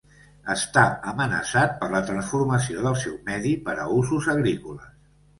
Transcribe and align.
Està 0.51 0.83
amenaçat 1.09 1.75
per 1.83 1.89
la 1.91 1.99
transformació 2.07 2.85
del 2.85 2.97
seu 3.01 3.13
medi 3.27 3.51
per 3.67 3.75
a 3.83 3.85
usos 3.99 4.31
agrícoles. 4.35 4.89